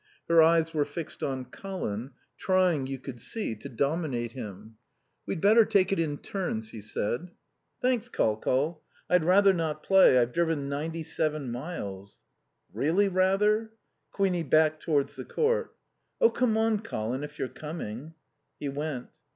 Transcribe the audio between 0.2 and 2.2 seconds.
Her eyes were fixed on Colin,